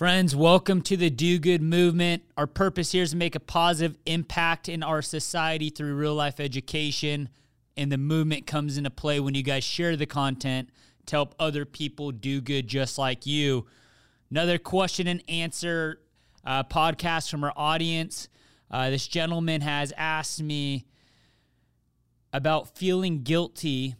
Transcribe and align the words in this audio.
Friends, 0.00 0.34
welcome 0.34 0.80
to 0.80 0.96
the 0.96 1.10
Do 1.10 1.38
Good 1.38 1.60
movement. 1.60 2.22
Our 2.34 2.46
purpose 2.46 2.92
here 2.92 3.02
is 3.02 3.10
to 3.10 3.18
make 3.18 3.34
a 3.34 3.38
positive 3.38 3.98
impact 4.06 4.66
in 4.66 4.82
our 4.82 5.02
society 5.02 5.68
through 5.68 5.94
real 5.94 6.14
life 6.14 6.40
education. 6.40 7.28
And 7.76 7.92
the 7.92 7.98
movement 7.98 8.46
comes 8.46 8.78
into 8.78 8.88
play 8.88 9.20
when 9.20 9.34
you 9.34 9.42
guys 9.42 9.62
share 9.62 9.96
the 9.96 10.06
content 10.06 10.70
to 11.04 11.16
help 11.16 11.34
other 11.38 11.66
people 11.66 12.12
do 12.12 12.40
good 12.40 12.66
just 12.66 12.96
like 12.96 13.26
you. 13.26 13.66
Another 14.30 14.56
question 14.56 15.06
and 15.06 15.22
answer 15.28 16.00
uh, 16.46 16.64
podcast 16.64 17.30
from 17.30 17.44
our 17.44 17.52
audience. 17.54 18.30
Uh, 18.70 18.88
this 18.88 19.06
gentleman 19.06 19.60
has 19.60 19.92
asked 19.98 20.42
me 20.42 20.86
about 22.32 22.74
feeling 22.74 23.22
guilty 23.22 23.96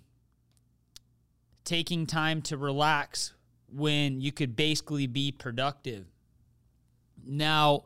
taking 1.63 2.07
time 2.07 2.41
to 2.41 2.57
relax 2.57 3.35
when 3.73 4.21
you 4.21 4.33
could 4.33 4.57
basically 4.57 5.07
be 5.07 5.33
productive. 5.33 6.07
Now, 7.25 7.85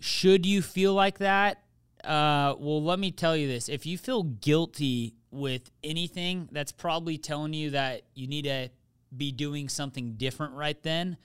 should 0.00 0.46
you 0.46 0.62
feel 0.62 0.94
like 0.94 1.18
that? 1.18 1.62
Uh, 2.04 2.54
well, 2.58 2.82
let 2.82 2.98
me 2.98 3.10
tell 3.10 3.36
you 3.36 3.48
this. 3.48 3.68
If 3.68 3.84
you 3.86 3.98
feel 3.98 4.22
guilty 4.22 5.14
with 5.30 5.70
anything, 5.82 6.48
that's 6.52 6.72
probably 6.72 7.18
telling 7.18 7.52
you 7.52 7.70
that 7.70 8.02
you 8.14 8.26
need 8.26 8.44
to 8.44 8.70
be 9.16 9.32
doing 9.32 9.68
something 9.68 10.14
different 10.14 10.54
right 10.54 10.80
then. 10.82 11.16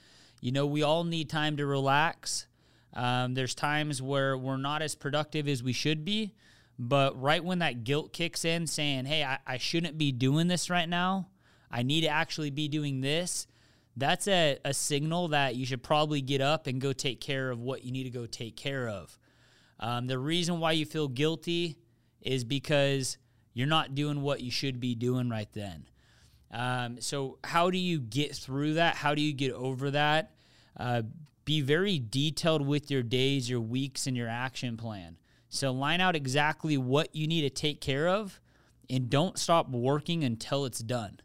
You 0.41 0.51
know, 0.51 0.65
we 0.65 0.83
all 0.83 1.03
need 1.03 1.29
time 1.29 1.57
to 1.57 1.65
relax. 1.65 2.47
Um, 2.93 3.33
there's 3.33 3.55
times 3.55 4.01
where 4.01 4.37
we're 4.37 4.57
not 4.57 4.81
as 4.81 4.95
productive 4.95 5.47
as 5.47 5.63
we 5.63 5.73
should 5.73 6.03
be, 6.03 6.33
but 6.77 7.19
right 7.21 7.43
when 7.43 7.59
that 7.59 7.83
guilt 7.83 8.13
kicks 8.13 8.45
in, 8.45 8.67
saying, 8.67 9.05
hey, 9.05 9.23
I, 9.23 9.39
I 9.47 9.57
shouldn't 9.57 9.97
be 9.97 10.11
doing 10.11 10.47
this 10.47 10.69
right 10.69 10.87
now, 10.89 11.27
I 11.73 11.81
need 11.81 12.01
to 12.01 12.07
actually 12.07 12.51
be 12.51 12.67
doing 12.67 13.01
this, 13.01 13.47
that's 13.97 14.27
a, 14.27 14.59
a 14.63 14.75
signal 14.75 15.29
that 15.29 15.55
you 15.55 15.65
should 15.65 15.81
probably 15.81 16.21
get 16.21 16.39
up 16.39 16.67
and 16.67 16.79
go 16.79 16.93
take 16.93 17.19
care 17.19 17.49
of 17.49 17.59
what 17.59 17.83
you 17.83 17.91
need 17.91 18.03
to 18.03 18.11
go 18.11 18.27
take 18.27 18.55
care 18.55 18.87
of. 18.87 19.17
Um, 19.79 20.05
the 20.05 20.19
reason 20.19 20.59
why 20.59 20.73
you 20.73 20.85
feel 20.85 21.07
guilty 21.07 21.77
is 22.21 22.43
because 22.43 23.17
you're 23.55 23.67
not 23.67 23.95
doing 23.95 24.21
what 24.21 24.41
you 24.41 24.51
should 24.51 24.79
be 24.79 24.93
doing 24.93 25.29
right 25.29 25.51
then. 25.53 25.87
Um, 26.51 27.01
so, 27.01 27.39
how 27.43 27.71
do 27.71 27.79
you 27.79 27.99
get 27.99 28.35
through 28.35 28.75
that? 28.75 28.95
How 28.95 29.15
do 29.15 29.21
you 29.21 29.33
get 29.33 29.51
over 29.53 29.89
that? 29.91 30.35
Uh, 30.77 31.01
be 31.43 31.61
very 31.61 31.97
detailed 31.97 32.65
with 32.65 32.91
your 32.91 33.01
days, 33.01 33.49
your 33.49 33.61
weeks, 33.61 34.05
and 34.05 34.15
your 34.15 34.29
action 34.29 34.77
plan. 34.77 35.17
So, 35.49 35.71
line 35.71 36.01
out 36.01 36.15
exactly 36.15 36.77
what 36.77 37.15
you 37.15 37.27
need 37.27 37.41
to 37.41 37.49
take 37.49 37.81
care 37.81 38.07
of 38.07 38.39
and 38.89 39.09
don't 39.09 39.39
stop 39.39 39.69
working 39.69 40.23
until 40.23 40.65
it's 40.65 40.79
done. 40.79 41.19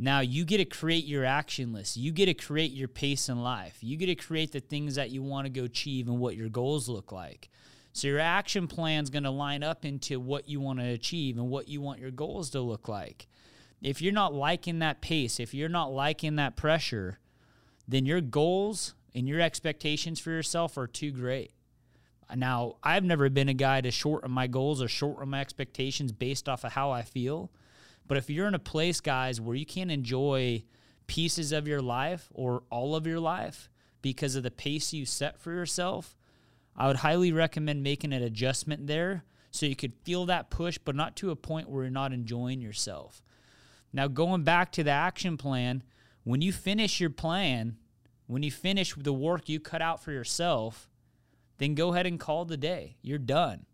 Now 0.00 0.20
you 0.20 0.44
get 0.44 0.58
to 0.58 0.64
create 0.64 1.04
your 1.04 1.24
action 1.24 1.72
list. 1.72 1.96
You 1.96 2.12
get 2.12 2.26
to 2.26 2.34
create 2.34 2.70
your 2.70 2.86
pace 2.86 3.28
in 3.28 3.42
life. 3.42 3.78
You 3.80 3.96
get 3.96 4.06
to 4.06 4.14
create 4.14 4.52
the 4.52 4.60
things 4.60 4.94
that 4.94 5.10
you 5.10 5.24
want 5.24 5.46
to 5.46 5.50
go 5.50 5.64
achieve 5.64 6.06
and 6.06 6.20
what 6.20 6.36
your 6.36 6.48
goals 6.48 6.88
look 6.88 7.10
like. 7.10 7.50
So 7.92 8.06
your 8.06 8.20
action 8.20 8.68
plan 8.68 9.02
is 9.02 9.10
going 9.10 9.24
to 9.24 9.30
line 9.30 9.64
up 9.64 9.84
into 9.84 10.20
what 10.20 10.48
you 10.48 10.60
want 10.60 10.78
to 10.78 10.84
achieve 10.84 11.36
and 11.36 11.50
what 11.50 11.66
you 11.66 11.80
want 11.80 11.98
your 11.98 12.12
goals 12.12 12.50
to 12.50 12.60
look 12.60 12.86
like. 12.86 13.26
If 13.82 14.00
you're 14.00 14.12
not 14.12 14.32
liking 14.32 14.78
that 14.78 15.00
pace, 15.00 15.40
if 15.40 15.52
you're 15.52 15.68
not 15.68 15.92
liking 15.92 16.36
that 16.36 16.54
pressure, 16.54 17.18
then 17.88 18.06
your 18.06 18.20
goals 18.20 18.94
and 19.14 19.26
your 19.26 19.40
expectations 19.40 20.20
for 20.20 20.30
yourself 20.30 20.78
are 20.78 20.86
too 20.86 21.10
great. 21.10 21.50
Now, 22.36 22.76
I've 22.84 23.04
never 23.04 23.28
been 23.30 23.48
a 23.48 23.54
guy 23.54 23.80
to 23.80 23.90
shorten 23.90 24.30
my 24.30 24.46
goals 24.46 24.80
or 24.80 24.86
shorten 24.86 25.30
my 25.30 25.40
expectations 25.40 26.12
based 26.12 26.48
off 26.48 26.62
of 26.62 26.72
how 26.72 26.92
I 26.92 27.02
feel. 27.02 27.50
But 28.08 28.16
if 28.16 28.30
you're 28.30 28.48
in 28.48 28.54
a 28.54 28.58
place, 28.58 29.00
guys, 29.00 29.40
where 29.40 29.54
you 29.54 29.66
can't 29.66 29.90
enjoy 29.90 30.64
pieces 31.06 31.52
of 31.52 31.68
your 31.68 31.82
life 31.82 32.28
or 32.34 32.64
all 32.70 32.96
of 32.96 33.06
your 33.06 33.20
life 33.20 33.68
because 34.02 34.34
of 34.34 34.42
the 34.42 34.50
pace 34.50 34.92
you 34.92 35.04
set 35.04 35.38
for 35.38 35.52
yourself, 35.52 36.16
I 36.74 36.86
would 36.86 36.96
highly 36.96 37.32
recommend 37.32 37.82
making 37.82 38.12
an 38.12 38.22
adjustment 38.22 38.86
there 38.86 39.24
so 39.50 39.66
you 39.66 39.76
could 39.76 39.94
feel 40.04 40.26
that 40.26 40.50
push, 40.50 40.78
but 40.78 40.96
not 40.96 41.16
to 41.16 41.30
a 41.30 41.36
point 41.36 41.68
where 41.68 41.84
you're 41.84 41.90
not 41.90 42.12
enjoying 42.12 42.60
yourself. 42.60 43.22
Now, 43.92 44.08
going 44.08 44.42
back 44.42 44.72
to 44.72 44.84
the 44.84 44.90
action 44.90 45.36
plan, 45.36 45.82
when 46.24 46.40
you 46.40 46.52
finish 46.52 47.00
your 47.00 47.10
plan, 47.10 47.76
when 48.26 48.42
you 48.42 48.50
finish 48.50 48.94
the 48.94 49.12
work 49.12 49.48
you 49.48 49.60
cut 49.60 49.82
out 49.82 50.02
for 50.02 50.12
yourself, 50.12 50.88
then 51.58 51.74
go 51.74 51.92
ahead 51.92 52.06
and 52.06 52.20
call 52.20 52.44
the 52.44 52.56
day. 52.56 52.96
You're 53.02 53.18
done. 53.18 53.66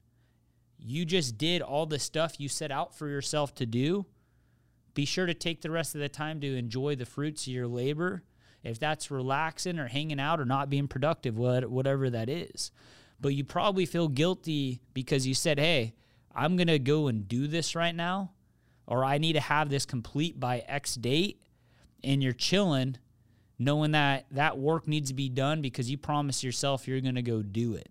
You 0.78 1.04
just 1.04 1.38
did 1.38 1.62
all 1.62 1.87
the 1.87 1.98
stuff 1.98 2.41
you 2.41 2.48
set 2.48 2.70
out 2.70 2.97
for 2.97 3.08
yourself 3.08 3.54
to 3.56 3.66
do 3.66 4.06
be 4.94 5.05
sure 5.05 5.27
to 5.27 5.34
take 5.34 5.60
the 5.60 5.71
rest 5.71 5.94
of 5.94 6.00
the 6.00 6.09
time 6.09 6.41
to 6.41 6.56
enjoy 6.56 6.94
the 6.94 7.05
fruits 7.05 7.47
of 7.47 7.53
your 7.53 7.66
labor. 7.66 8.22
If 8.62 8.78
that's 8.78 9.10
relaxing 9.10 9.78
or 9.78 9.88
hanging 9.88 10.21
out 10.21 10.41
or 10.41 10.47
not 10.47 10.71
being 10.71 10.88
productive, 10.88 11.37
whatever 11.37 12.09
that 12.10 12.31
is. 12.31 12.71
But 13.21 13.34
you 13.34 13.44
probably 13.44 13.84
feel 13.84 14.09
guilty 14.09 14.81
because 14.94 15.27
you 15.27 15.34
said, 15.34 15.59
hey, 15.59 15.94
I'm 16.34 16.56
going 16.56 16.69
to 16.69 16.78
go 16.78 17.09
and 17.09 17.28
do 17.28 17.47
this 17.47 17.75
right 17.75 17.94
now, 17.94 18.32
or 18.87 19.05
I 19.05 19.19
need 19.19 19.34
to 19.34 19.41
have 19.41 19.69
this 19.69 19.84
complete 19.84 20.41
by 20.41 20.60
X 20.60 20.94
date. 20.94 21.43
And 22.03 22.22
you're 22.22 22.32
chilling 22.32 22.97
knowing 23.59 23.93
that 23.93 24.26
that 24.31 24.59
work 24.59 24.88
needs 24.88 25.11
to 25.11 25.15
be 25.15 25.28
done 25.28 25.62
because 25.62 25.91
you 25.91 25.97
promise 25.97 26.43
yourself 26.43 26.88
you're 26.88 27.00
going 27.00 27.15
to 27.15 27.22
go 27.22 27.43
do 27.43 27.75
it. 27.75 27.88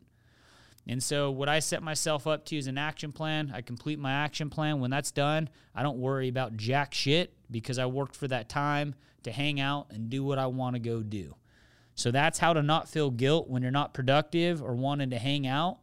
And 0.88 1.01
so, 1.01 1.31
what 1.31 1.47
I 1.47 1.59
set 1.59 1.81
myself 1.81 2.27
up 2.27 2.45
to 2.45 2.57
is 2.57 2.67
an 2.67 2.77
action 2.77 3.11
plan. 3.11 3.51
I 3.53 3.61
complete 3.61 3.99
my 3.99 4.11
action 4.11 4.49
plan. 4.49 4.79
When 4.79 4.91
that's 4.91 5.11
done, 5.11 5.49
I 5.73 5.81
don't 5.81 5.97
worry 5.97 6.27
about 6.27 6.57
jack 6.57 6.94
shit 6.94 7.33
because 7.49 7.79
I 7.79 7.85
worked 7.85 8.16
for 8.16 8.27
that 8.27 8.49
time 8.49 8.95
to 9.23 9.31
hang 9.31 9.59
out 9.59 9.88
and 9.91 10.09
do 10.09 10.23
what 10.23 10.39
I 10.39 10.47
want 10.47 10.75
to 10.75 10.79
go 10.79 11.01
do. 11.01 11.35
So, 11.95 12.11
that's 12.11 12.39
how 12.39 12.53
to 12.53 12.61
not 12.61 12.89
feel 12.89 13.11
guilt 13.11 13.49
when 13.49 13.61
you're 13.61 13.72
not 13.72 13.93
productive 13.93 14.61
or 14.61 14.75
wanting 14.75 15.11
to 15.11 15.19
hang 15.19 15.47
out. 15.47 15.77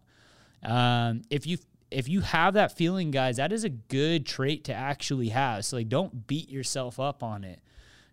Um, 0.63 1.23
if 1.31 1.47
you 1.47 1.57
if 1.91 2.09
you 2.09 2.21
have 2.21 2.55
that 2.55 2.77
feeling, 2.77 3.11
guys, 3.11 3.39
that 3.39 3.53
is 3.53 3.65
a 3.65 3.69
good 3.69 4.27
trait 4.27 4.65
to 4.65 4.75
actually 4.75 5.31
have. 5.31 5.65
So, 5.65 5.77
like, 5.77 5.89
don't 5.89 6.27
beat 6.27 6.51
yourself 6.51 7.01
up 7.01 7.23
on 7.23 7.43
it. 7.43 7.61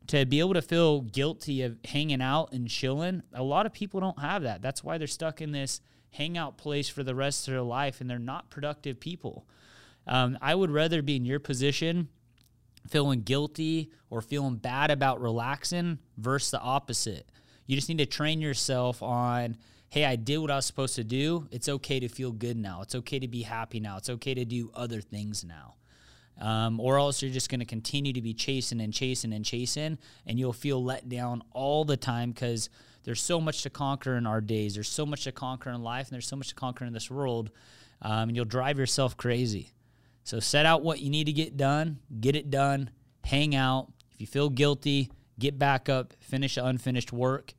To 0.07 0.25
be 0.25 0.39
able 0.39 0.53
to 0.53 0.61
feel 0.61 1.01
guilty 1.01 1.63
of 1.63 1.77
hanging 1.85 2.21
out 2.21 2.53
and 2.53 2.67
chilling, 2.69 3.23
a 3.33 3.43
lot 3.43 3.65
of 3.65 3.73
people 3.73 3.99
don't 3.99 4.19
have 4.19 4.43
that. 4.43 4.61
That's 4.61 4.83
why 4.83 4.97
they're 4.97 5.07
stuck 5.07 5.41
in 5.41 5.51
this 5.51 5.81
hangout 6.11 6.57
place 6.57 6.87
for 6.87 7.03
the 7.03 7.13
rest 7.13 7.47
of 7.47 7.53
their 7.53 7.61
life 7.61 7.99
and 7.99 8.09
they're 8.09 8.17
not 8.17 8.49
productive 8.49 8.99
people. 8.99 9.45
Um, 10.07 10.37
I 10.41 10.55
would 10.55 10.71
rather 10.71 11.01
be 11.01 11.17
in 11.17 11.25
your 11.25 11.39
position 11.39 12.07
feeling 12.87 13.21
guilty 13.21 13.91
or 14.09 14.21
feeling 14.21 14.55
bad 14.55 14.91
about 14.91 15.21
relaxing 15.21 15.99
versus 16.17 16.51
the 16.51 16.61
opposite. 16.61 17.29
You 17.65 17.75
just 17.75 17.89
need 17.89 17.97
to 17.97 18.05
train 18.05 18.39
yourself 18.41 19.03
on 19.03 19.57
hey, 19.89 20.03
I 20.03 20.17
did 20.17 20.39
what 20.39 20.51
I 20.51 20.57
was 20.57 20.65
supposed 20.65 20.95
to 20.95 21.03
do. 21.03 21.47
It's 21.49 21.69
okay 21.69 22.01
to 22.01 22.09
feel 22.09 22.33
good 22.33 22.57
now. 22.57 22.81
It's 22.81 22.93
okay 22.93 23.19
to 23.19 23.27
be 23.27 23.43
happy 23.43 23.79
now. 23.79 23.95
It's 23.95 24.09
okay 24.09 24.33
to 24.33 24.43
do 24.43 24.69
other 24.73 24.99
things 24.99 25.45
now. 25.45 25.75
Um, 26.39 26.79
or 26.79 26.99
else 26.99 27.21
you're 27.21 27.31
just 27.31 27.49
going 27.49 27.61
to 27.61 27.65
continue 27.65 28.13
to 28.13 28.21
be 28.21 28.33
chasing 28.33 28.79
and 28.79 28.93
chasing 28.93 29.33
and 29.33 29.43
chasing, 29.43 29.97
and 30.25 30.37
you'll 30.37 30.53
feel 30.53 30.83
let 30.83 31.09
down 31.09 31.41
all 31.51 31.83
the 31.83 31.97
time 31.97 32.31
because 32.31 32.69
there's 33.03 33.21
so 33.21 33.41
much 33.41 33.63
to 33.63 33.69
conquer 33.69 34.15
in 34.17 34.27
our 34.27 34.41
days. 34.41 34.75
There's 34.75 34.89
so 34.89 35.05
much 35.05 35.23
to 35.23 35.31
conquer 35.31 35.71
in 35.71 35.81
life, 35.81 36.07
and 36.07 36.13
there's 36.13 36.27
so 36.27 36.35
much 36.35 36.49
to 36.49 36.55
conquer 36.55 36.85
in 36.85 36.93
this 36.93 37.09
world. 37.09 37.49
Um, 38.01 38.29
and 38.29 38.35
you'll 38.35 38.45
drive 38.45 38.77
yourself 38.77 39.17
crazy. 39.17 39.71
So 40.23 40.39
set 40.39 40.65
out 40.65 40.83
what 40.83 40.99
you 40.99 41.09
need 41.09 41.23
to 41.27 41.31
get 41.31 41.57
done, 41.57 41.99
get 42.19 42.35
it 42.35 42.51
done, 42.51 42.89
hang 43.23 43.55
out. 43.55 43.87
If 44.13 44.21
you 44.21 44.27
feel 44.27 44.49
guilty, 44.49 45.09
get 45.39 45.57
back 45.57 45.89
up, 45.89 46.13
finish 46.19 46.57
unfinished 46.57 47.13
work, 47.13 47.53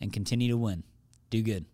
and 0.00 0.12
continue 0.12 0.48
to 0.50 0.56
win. 0.56 0.84
Do 1.30 1.42
good. 1.42 1.64